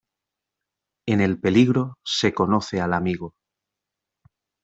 [1.07, 3.35] En el peligro, se conoce al amigo.